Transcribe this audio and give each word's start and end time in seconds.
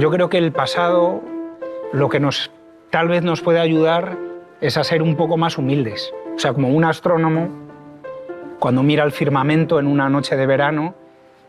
Yo 0.00 0.10
creo 0.10 0.30
que 0.30 0.38
el 0.38 0.50
pasado 0.50 1.20
lo 1.92 2.08
que 2.08 2.20
nos 2.20 2.50
tal 2.88 3.08
vez 3.08 3.22
nos 3.22 3.42
puede 3.42 3.60
ayudar 3.60 4.16
es 4.62 4.78
a 4.78 4.82
ser 4.82 5.02
un 5.02 5.14
poco 5.14 5.36
más 5.36 5.58
humildes. 5.58 6.10
O 6.34 6.38
sea, 6.38 6.54
como 6.54 6.70
un 6.70 6.84
astrónomo 6.84 7.50
cuando 8.58 8.82
mira 8.82 9.04
el 9.04 9.12
firmamento 9.12 9.78
en 9.78 9.86
una 9.86 10.08
noche 10.08 10.36
de 10.36 10.46
verano 10.46 10.94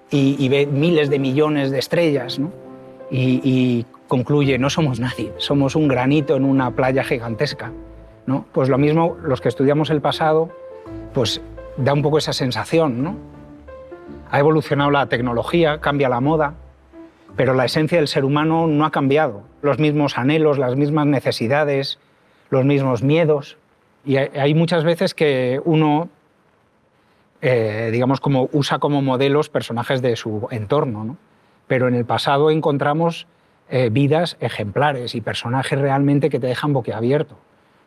y, 0.10 0.50
ve 0.50 0.66
miles 0.66 1.10
de 1.10 1.18
millones 1.18 1.72
de 1.72 1.80
estrellas, 1.80 2.40
¿no? 2.40 2.52
y, 3.10 3.40
y, 3.42 3.86
concluye, 4.10 4.58
no 4.58 4.70
somos 4.70 5.00
nadie, 5.00 5.32
somos 5.38 5.78
un 5.78 5.88
granito 5.88 6.36
en 6.36 6.44
una 6.44 6.72
playa 6.72 7.06
gigantesca. 7.06 7.72
¿no? 8.26 8.44
Pues 8.52 8.68
lo 8.68 8.78
mismo, 8.78 9.16
los 9.24 9.40
que 9.40 9.48
estudiamos 9.48 9.90
el 9.92 10.02
pasado, 10.02 10.50
pues 11.14 11.40
da 11.78 11.94
un 11.94 12.02
poco 12.02 12.18
esa 12.18 12.34
sensación. 12.34 13.02
¿no? 13.02 13.16
Ha 14.30 14.40
evolucionado 14.40 14.92
la 14.92 15.06
tecnología, 15.06 15.80
cambia 15.80 16.10
la 16.10 16.20
moda, 16.20 16.56
pero 17.36 17.54
la 17.54 17.66
esencia 17.66 17.98
del 17.98 18.08
ser 18.08 18.26
humano 18.26 18.68
no 18.68 18.86
ha 18.86 18.92
cambiado. 18.92 19.44
Los 19.62 19.80
mismos 19.80 20.18
anhelos, 20.18 20.58
las 20.58 20.76
mismas 20.76 21.08
necesidades, 21.08 22.00
los 22.50 22.66
mismos 22.66 23.04
miedos. 23.04 23.58
Y 24.06 24.18
hay 24.18 24.54
muchas 24.54 24.84
veces 24.84 25.14
que 25.14 25.62
uno, 25.64 26.10
eh, 27.42 27.90
digamos, 27.92 28.20
como 28.20 28.50
usa 28.52 28.80
como 28.80 29.02
modelos 29.02 29.50
personajes 29.50 30.02
de 30.02 30.16
su 30.16 30.48
entorno, 30.52 31.04
¿no? 31.04 31.18
pero 31.68 31.88
en 31.88 31.96
el 31.96 32.06
pasado 32.06 32.52
encontramos 32.52 33.28
eh, 33.70 33.90
vidas 33.90 34.36
ejemplares 34.42 35.16
y 35.16 35.22
personajes 35.22 35.80
realmente 35.80 36.30
que 36.30 36.40
te 36.40 36.48
dejan 36.48 36.74
boquiabierto. 36.74 37.38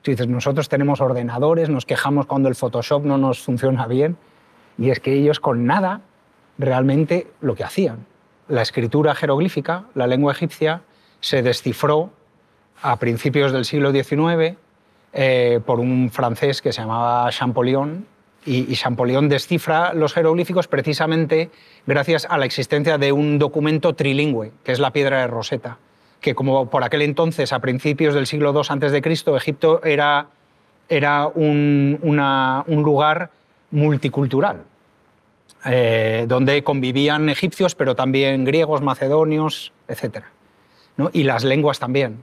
Tú 0.01 0.11
dices, 0.11 0.29
nosotros 0.29 0.69
tenemos 0.69 1.01
ordenadores, 1.01 1.69
nos 1.69 1.85
quejamos 1.85 2.27
cuando 2.27 2.49
el 2.49 2.55
Photoshop 2.55 3.05
no 3.05 3.19
nos 3.19 3.41
funciona 3.41 3.87
bien, 3.87 4.17
y 4.79 4.91
es 4.91 5.01
que 5.01 5.13
ellos 5.13 5.41
con 5.41 5.67
nada 5.67 6.01
realmente 6.57 7.27
lo 7.41 7.55
que 7.55 7.65
hacían. 7.65 8.07
La 8.49 8.63
escritura 8.63 9.15
jeroglífica, 9.15 9.85
la 9.95 10.07
lengua 10.07 10.33
egipcia, 10.33 10.83
se 11.21 11.43
descifró 11.43 12.11
a 12.83 12.99
principios 12.99 13.53
del 13.53 13.65
siglo 13.65 13.93
XIX 13.93 14.57
eh, 15.13 15.61
por 15.65 15.81
un 15.81 16.11
francés 16.11 16.61
que 16.61 16.73
se 16.73 16.83
llamaba 16.83 17.31
Champollion, 17.31 18.07
y, 18.47 18.71
y, 18.71 18.77
Champollion 18.77 19.29
descifra 19.31 19.95
los 19.95 20.13
jeroglíficos 20.13 20.69
precisamente 20.69 21.51
gracias 21.87 22.27
a 22.29 22.37
la 22.37 22.45
existencia 22.45 22.99
de 22.99 23.11
un 23.11 23.39
documento 23.39 23.95
trilingüe, 23.95 24.53
que 24.63 24.73
es 24.73 24.81
la 24.81 24.91
piedra 24.91 25.21
de 25.21 25.29
Rosetta, 25.29 25.79
que 26.21 26.35
como 26.35 26.69
por 26.69 26.85
aquel 26.85 27.03
entonces, 27.03 27.55
a 27.55 27.61
principios 27.61 28.13
del 28.13 28.27
siglo 28.27 28.53
II 28.53 28.61
a.C., 28.69 29.37
Egipto 29.37 29.83
era, 29.83 30.27
era 30.91 31.27
un, 31.29 31.99
un 32.03 32.83
lugar 32.83 33.31
multicultural, 33.71 34.65
eh, 35.65 36.27
donde 36.29 36.63
convivían 36.63 37.29
egipcios, 37.29 37.75
pero 37.75 37.95
también 37.95 38.45
griegos, 38.45 38.83
macedonios, 38.83 39.73
etc. 39.89 40.25
Y 41.13 41.25
las 41.25 41.45
lenguas 41.45 41.79
también. 41.79 42.23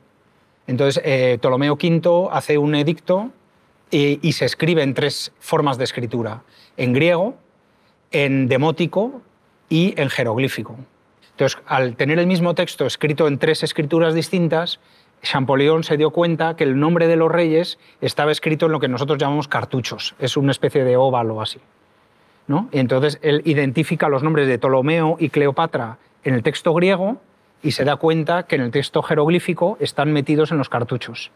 Entonces, 0.67 1.01
eh, 1.03 1.37
Ptolomeo 1.39 1.73
V 1.73 2.29
hace 2.31 2.57
un 2.57 2.75
edicto 2.75 3.31
y, 3.89 4.19
y, 4.25 4.33
se 4.33 4.45
escribe 4.45 4.83
en 4.83 4.93
tres 4.93 5.33
formas 5.39 5.77
de 5.77 5.83
escritura, 5.83 6.43
en 6.77 6.93
griego, 6.93 7.35
en 8.11 8.47
demótico 8.47 9.21
y 9.69 9.99
en 9.99 10.09
jeroglífico. 10.09 10.77
Entonces, 11.31 11.59
al 11.65 11.95
tener 11.95 12.19
el 12.19 12.27
mismo 12.27 12.53
texto 12.53 12.85
escrito 12.85 13.27
en 13.27 13.37
tres 13.37 13.63
escrituras 13.63 14.13
distintas, 14.13 14.79
Champollion 15.23 15.83
se 15.83 15.97
dio 15.97 16.11
cuenta 16.11 16.55
que 16.55 16.63
el 16.63 16.79
nombre 16.79 17.07
de 17.07 17.15
los 17.15 17.31
reyes 17.31 17.79
estaba 18.01 18.31
escrito 18.31 18.67
en 18.67 18.71
lo 18.71 18.79
que 18.79 18.87
nosotros 18.87 19.17
llamamos 19.17 19.47
cartuchos, 19.47 20.15
es 20.19 20.37
una 20.37 20.51
especie 20.51 20.83
de 20.83 20.97
óvalo 20.97 21.41
así. 21.41 21.59
¿No? 22.47 22.69
Entonces 22.71 23.19
él 23.21 23.41
identifica 23.45 24.09
los 24.09 24.23
nombres 24.23 24.47
de 24.47 24.57
Ptolomeo 24.57 25.17
y 25.19 25.29
Cleopatra 25.29 25.97
en 26.23 26.33
el 26.33 26.43
texto 26.43 26.73
griego 26.73 27.21
y 27.63 27.71
se 27.71 27.85
da 27.85 27.95
cuenta 27.95 28.43
que 28.43 28.55
en 28.55 28.61
el 28.61 28.71
texto 28.71 29.01
jeroglífico 29.01 29.77
están 29.79 30.11
metidos 30.11 30.51
en 30.51 30.57
los 30.57 30.69
cartuchos. 30.69 31.31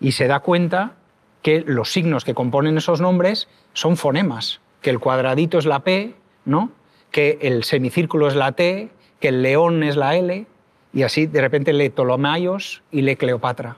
Y 0.00 0.12
se 0.12 0.26
da 0.26 0.40
cuenta 0.40 0.94
que 1.42 1.62
los 1.66 1.92
signos 1.92 2.24
que 2.24 2.34
componen 2.34 2.76
esos 2.76 3.00
nombres 3.00 3.48
son 3.72 3.96
fonemas, 3.96 4.60
que 4.80 4.90
el 4.90 4.98
cuadradito 4.98 5.58
es 5.58 5.66
la 5.66 5.80
P, 5.80 6.14
¿no? 6.44 6.70
que 7.10 7.38
el 7.42 7.64
semicírculo 7.64 8.26
es 8.26 8.34
la 8.34 8.52
T, 8.52 8.90
que 9.20 9.28
el 9.28 9.42
león 9.42 9.82
es 9.84 9.96
la 9.96 10.16
L, 10.16 10.46
y 10.92 11.02
así 11.02 11.26
de 11.26 11.40
repente 11.40 11.72
lee 11.72 11.90
Ptolomaios 11.90 12.82
y 12.90 13.02
lee 13.02 13.16
Cleopatra. 13.16 13.76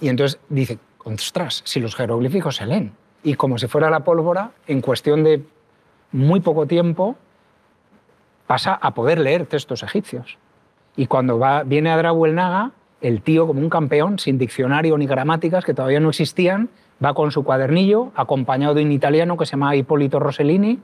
Y 0.00 0.08
entonces 0.08 0.38
dice, 0.48 0.78
ostras, 1.04 1.62
si 1.64 1.80
los 1.80 1.94
jeroglíficos 1.94 2.56
se 2.56 2.66
leen. 2.66 2.92
Y 3.22 3.34
como 3.34 3.58
si 3.58 3.66
fuera 3.66 3.90
la 3.90 4.00
pólvora, 4.00 4.52
en 4.66 4.80
cuestión 4.80 5.24
de 5.24 5.44
muy 6.12 6.40
poco 6.40 6.66
tiempo, 6.66 7.16
pasa 8.46 8.74
a 8.74 8.92
poder 8.94 9.18
leer 9.18 9.46
textos 9.46 9.82
egipcios. 9.82 10.38
Y 10.96 11.06
cuando 11.06 11.38
va, 11.38 11.62
viene 11.62 11.90
a 11.90 12.00
el 12.00 12.34
Naga, 12.34 12.72
el 13.00 13.22
tío, 13.22 13.46
como 13.46 13.60
un 13.60 13.68
campeón, 13.68 14.18
sin 14.18 14.38
diccionario 14.38 14.96
ni 14.96 15.06
gramáticas, 15.06 15.64
que 15.64 15.74
todavía 15.74 16.00
no 16.00 16.08
existían, 16.08 16.70
va 17.04 17.14
con 17.14 17.30
su 17.30 17.44
cuadernillo, 17.44 18.12
acompañado 18.14 18.74
de 18.74 18.82
un 18.82 18.92
italiano 18.92 19.36
que 19.36 19.44
se 19.44 19.52
llama 19.52 19.76
Hipólito 19.76 20.18
Rossellini, 20.18 20.78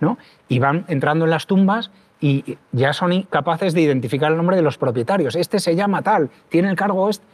¿no? 0.00 0.16
y 0.48 0.58
van 0.58 0.84
entrando 0.88 1.26
en 1.26 1.30
las 1.30 1.46
tumbas 1.46 1.90
y 2.20 2.58
ya 2.72 2.92
son 2.92 3.22
capaces 3.22 3.74
de 3.74 3.82
identificar 3.82 4.30
el 4.30 4.36
nombre 4.36 4.56
de 4.56 4.62
los 4.62 4.78
propietarios. 4.78 5.36
Este 5.36 5.58
se 5.58 5.74
llama 5.74 6.02
tal, 6.02 6.30
tiene 6.48 6.70
el 6.70 6.76
cargo 6.76 7.08
este. 7.08 7.24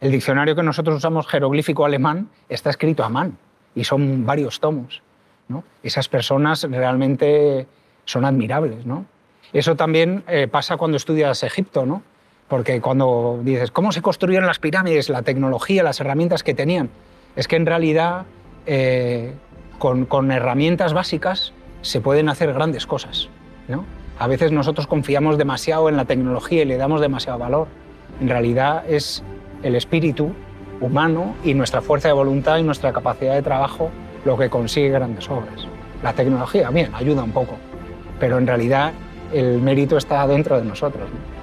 El 0.00 0.12
diccionario 0.12 0.54
que 0.54 0.62
nosotros 0.62 0.96
usamos, 0.96 1.26
jeroglífico 1.26 1.84
alemán, 1.84 2.28
está 2.48 2.70
escrito 2.70 3.04
a 3.04 3.08
mano 3.08 3.32
y 3.74 3.84
son 3.84 4.24
varios 4.26 4.60
tomos. 4.60 5.02
Esas 5.82 6.08
personas 6.08 6.64
realmente 6.70 7.66
son 8.04 8.24
admirables. 8.24 8.84
Eso 9.52 9.76
también 9.76 10.22
eh, 10.28 10.46
pasa 10.46 10.76
cuando 10.76 10.96
estudias 10.96 11.42
Egipto, 11.42 11.86
¿no? 11.86 12.02
porque 12.48 12.80
cuando 12.80 13.40
dices, 13.42 13.70
¿cómo 13.70 13.92
se 13.92 14.02
construyeron 14.02 14.46
las 14.46 14.58
pirámides? 14.58 15.10
La 15.10 15.22
tecnología, 15.22 15.82
las 15.82 16.00
herramientas 16.00 16.42
que 16.42 16.54
tenían. 16.54 16.88
Es 17.36 17.46
que 17.46 17.56
en 17.56 17.66
realidad 17.66 18.24
eh, 18.66 19.34
con, 19.78 20.32
herramientas 20.32 20.94
básicas 20.94 21.52
se 21.82 22.00
pueden 22.00 22.28
hacer 22.28 22.52
grandes 22.52 22.86
cosas. 22.86 23.28
A 24.18 24.26
veces 24.26 24.50
nosotros 24.50 24.88
confiamos 24.88 25.38
demasiado 25.38 25.88
en 25.88 25.96
la 25.96 26.04
tecnología 26.04 26.62
y 26.62 26.64
le 26.64 26.76
damos 26.76 27.00
demasiado 27.00 27.38
valor. 27.38 27.68
En 28.20 28.28
realidad 28.28 28.82
es 28.88 29.22
el 29.62 29.74
espíritu 29.74 30.32
humano 30.80 31.34
y 31.44 31.54
nuestra 31.54 31.80
fuerza 31.80 32.08
de 32.08 32.14
voluntad 32.14 32.58
y 32.58 32.62
nuestra 32.62 32.92
capacidad 32.92 33.34
de 33.34 33.42
trabajo 33.42 33.90
lo 34.24 34.36
que 34.36 34.48
consigue 34.50 34.90
grandes 34.90 35.28
obras. 35.28 35.66
La 36.02 36.12
tecnología, 36.12 36.70
bien, 36.70 36.90
ayuda 36.94 37.22
un 37.22 37.32
poco, 37.32 37.56
pero 38.20 38.38
en 38.38 38.46
realidad 38.46 38.92
el 39.32 39.60
mérito 39.60 39.96
está 39.96 40.26
dentro 40.26 40.58
de 40.58 40.64
nosotros. 40.64 41.08
¿no? 41.10 41.37